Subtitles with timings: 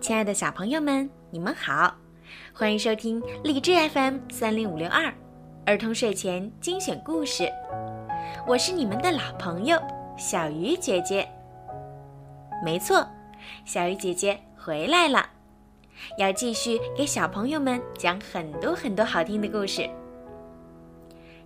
[0.00, 1.94] 亲爱的小朋友们，你们好，
[2.54, 5.12] 欢迎收听荔枝 FM 三零五六二
[5.66, 7.46] 儿童睡前精选故事。
[8.46, 9.78] 我是你们的老朋友
[10.16, 11.28] 小鱼姐姐。
[12.64, 13.06] 没错，
[13.66, 15.28] 小鱼姐姐回来了，
[16.16, 19.88] 要继续给小朋友们讲很多很多好听的故事。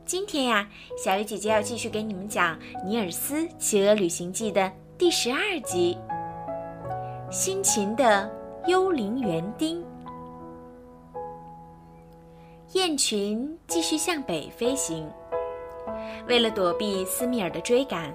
[0.04, 5.98] 今天呀，小鱼姐姐要继续给你们讲《尼尔斯骑鹅旅行记》的第十二集——
[7.32, 8.33] 辛勤的。
[8.66, 9.84] 幽灵园丁，
[12.72, 15.06] 雁群继续向北飞行。
[16.26, 18.10] 为了躲避斯密尔的追赶，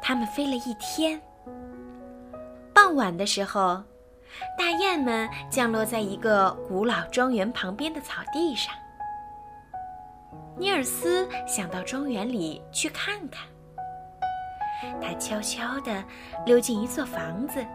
[0.00, 1.20] 它们飞了一天。
[2.72, 3.82] 傍晚的时候，
[4.56, 8.72] 大雁们降落在一个古老庄园旁边的草地上。
[10.56, 13.44] 尼尔斯想到庄园里去看看。
[15.02, 16.04] 他悄悄地
[16.46, 17.66] 溜进一座房子。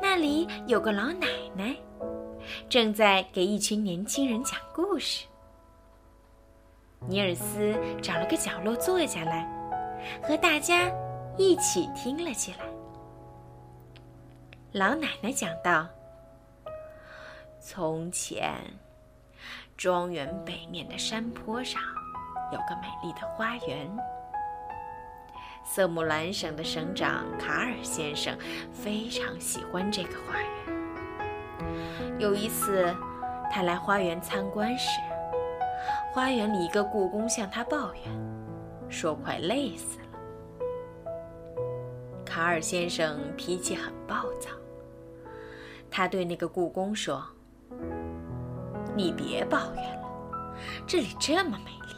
[0.00, 1.74] 那里有个老奶奶，
[2.68, 5.26] 正在给一群年轻人讲故事。
[7.06, 9.46] 尼尔斯找了个角落坐下来，
[10.22, 10.90] 和大家
[11.36, 12.58] 一起听了起来。
[14.72, 15.86] 老奶奶讲道
[17.60, 18.54] ：“从前，
[19.76, 21.80] 庄园北面的山坡上
[22.52, 23.88] 有个美丽的花园。”
[25.70, 28.34] 色木兰省的省长卡尔先生
[28.72, 30.48] 非常喜欢这个花园。
[32.18, 32.92] 有一次，
[33.52, 34.98] 他来花园参观时，
[36.10, 38.02] 花园里一个故宫向他抱怨，
[38.88, 40.06] 说快累死了。
[42.24, 44.48] 卡尔先生脾气很暴躁，
[45.90, 47.22] 他对那个故宫说
[48.96, 50.08] ：“你别抱怨了，
[50.86, 51.94] 这里这么美丽。”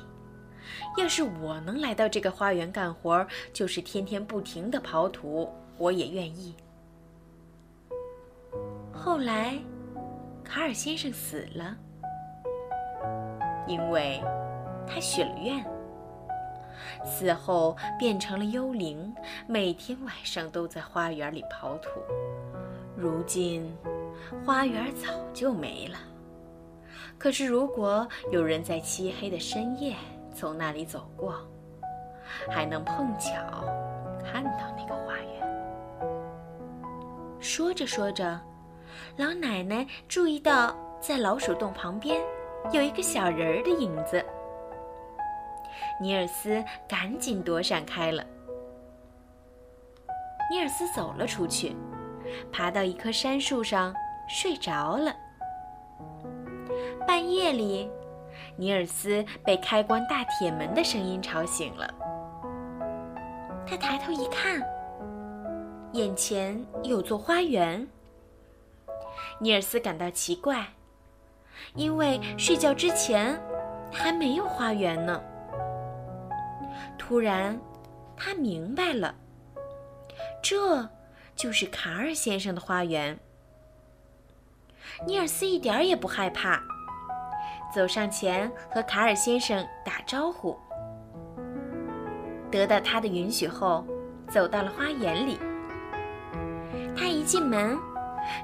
[1.01, 6.55] 要是我能来到这个花园干活，就是天天不停的刨土，我也愿意。
[8.93, 9.59] 后来，
[10.45, 11.75] 卡尔先生死了，
[13.67, 14.23] 因为
[14.87, 15.65] 他许了愿。
[17.03, 19.11] 死后变成了幽灵，
[19.47, 21.89] 每天晚上都在花园里刨土。
[22.95, 23.75] 如今，
[24.45, 25.97] 花园早就没了。
[27.17, 29.97] 可是，如果有人在漆黑的深夜，
[30.41, 31.35] 从那里走过，
[32.49, 33.31] 还能碰巧
[34.25, 35.47] 看到那个花园。
[37.39, 38.41] 说着说着，
[39.19, 42.23] 老奶奶注意到在老鼠洞旁边
[42.73, 44.25] 有一个小人儿的影子。
[46.01, 48.25] 尼尔斯赶紧躲闪开了。
[50.51, 51.77] 尼尔斯走了出去，
[52.51, 53.95] 爬到一棵杉树上
[54.27, 55.15] 睡着了。
[57.07, 57.91] 半夜里。
[58.57, 61.93] 尼尔斯被开关大铁门的声音吵醒了。
[63.67, 64.61] 他抬头一看，
[65.93, 67.87] 眼前有座花园。
[69.39, 70.67] 尼尔斯感到奇怪，
[71.75, 73.41] 因为睡觉之前
[73.93, 75.23] 还没有花园呢。
[76.99, 77.59] 突然，
[78.17, 79.15] 他明白了，
[80.43, 80.89] 这
[81.35, 83.19] 就是卡尔先生的花园。
[85.07, 86.63] 尼尔斯一点也不害怕。
[87.73, 90.59] 走上前和卡尔先生打招呼，
[92.51, 93.85] 得到他的允许后，
[94.29, 95.39] 走到了花园里。
[96.97, 97.79] 他一进门，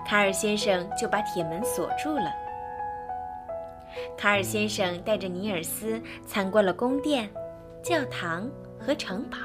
[0.07, 2.33] 卡尔先生就把铁门锁住了。
[4.17, 7.29] 卡尔先生带着尼尔斯参观了宫殿、
[7.83, 8.49] 教堂
[8.79, 9.39] 和城堡。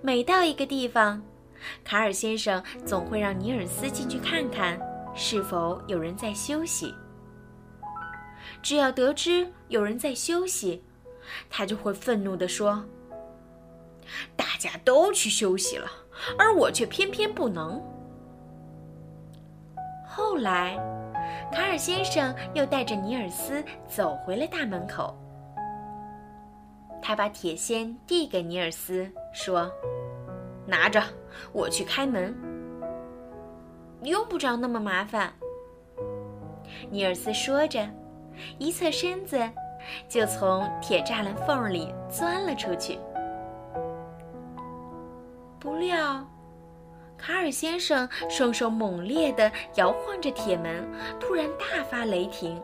[0.00, 1.22] 每到一个地方，
[1.84, 4.78] 卡尔先生总会让尼尔斯进去看看，
[5.14, 6.94] 是否有人在休息。
[8.62, 10.84] 只要得知有人在休息，
[11.48, 12.84] 他就会愤怒地说
[14.36, 15.90] ：“大家都去休息了，
[16.38, 17.82] 而我却偏偏不能。”
[20.06, 20.76] 后来，
[21.52, 25.16] 卡尔先生又带着尼尔斯走回了大门口。
[27.00, 29.70] 他把铁锨递给尼尔斯，说
[30.66, 31.02] ：“拿着，
[31.52, 32.36] 我去开门。
[34.02, 35.32] 用不着那么麻烦。”
[36.90, 37.88] 尼尔斯说着。
[38.58, 39.38] 一侧身子，
[40.08, 42.98] 就从铁栅栏缝里钻了出去。
[45.58, 46.26] 不料，
[47.18, 50.88] 卡尔先生双手猛烈地摇晃着铁门，
[51.18, 52.60] 突然大发雷霆：“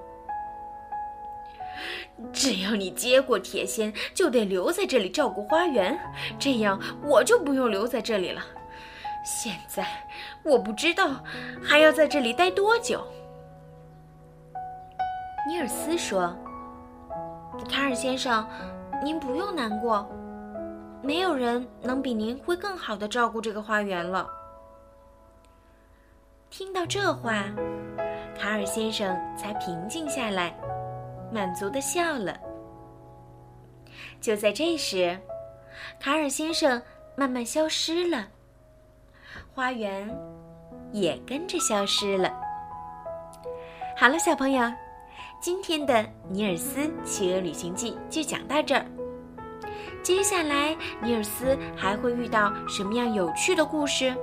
[2.32, 5.99] 只要你接过铁锨，就得留在这里照顾花园，
[6.38, 8.43] 这样我就不用留在这里了。
[9.25, 9.84] 现在
[10.43, 11.22] 我不知道
[11.62, 13.06] 还要在这里待多久。”
[15.46, 16.37] 尼尔斯说
[17.70, 18.44] ：“卡尔先生，
[19.02, 20.04] 您不用难过，
[21.02, 24.28] 没有人能比您会更好的照顾这个花园了。”
[26.50, 27.44] 听到这话，
[28.37, 30.52] 卡尔先生才平静下来，
[31.32, 32.37] 满足的笑了。
[34.20, 35.16] 就在这时，
[36.00, 36.82] 卡尔先生
[37.14, 38.26] 慢慢消失了，
[39.54, 40.12] 花园
[40.93, 42.34] 也跟着消失了。
[43.96, 44.72] 好了，小朋友，
[45.40, 45.94] 今天的
[46.28, 48.84] 《尼尔斯企鹅旅行记》就讲到这儿。
[50.02, 54.14] 接下来，尼尔斯还会遇到什么样有趣的故事？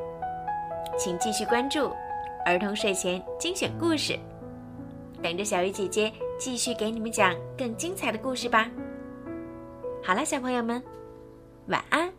[0.98, 1.92] 请继续关注
[2.46, 4.18] 儿童睡前精选故事，
[5.22, 8.70] 等着小鱼姐姐继续给你们讲更精彩的故事吧。
[10.04, 10.82] 好了，小朋友们，
[11.68, 12.12] 晚安。